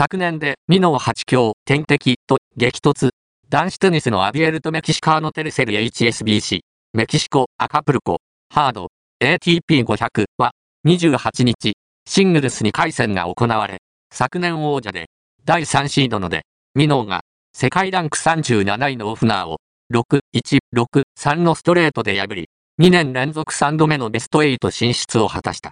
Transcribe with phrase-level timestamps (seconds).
[0.00, 3.10] 昨年でミノー8強、天敵と激突。
[3.50, 6.60] 男子テニスのアビエルとメキシカーノテルセル HSBC、
[6.94, 8.16] メキシコ、アカプルコ、
[8.48, 8.88] ハード、
[9.22, 10.52] ATP500 は
[10.86, 11.74] 28日、
[12.08, 15.10] シングルス2回戦が行われ、昨年王者で
[15.44, 17.20] 第3シードので、ミノーが
[17.52, 19.58] 世界ランク37位のオフナーを
[19.92, 22.48] 6、1、6、3のストレートで破り、
[22.80, 25.68] 2年連続3度目のベスト8進出を果たした。